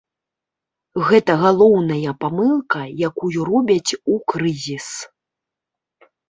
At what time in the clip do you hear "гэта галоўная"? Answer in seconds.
1.09-2.13